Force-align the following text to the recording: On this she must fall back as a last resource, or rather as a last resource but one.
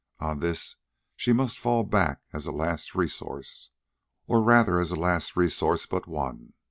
On 0.19 0.39
this 0.39 0.77
she 1.15 1.31
must 1.31 1.59
fall 1.59 1.83
back 1.83 2.21
as 2.33 2.47
a 2.47 2.51
last 2.51 2.95
resource, 2.95 3.69
or 4.25 4.41
rather 4.41 4.79
as 4.79 4.89
a 4.89 4.95
last 4.95 5.35
resource 5.35 5.85
but 5.85 6.07
one. 6.07 6.53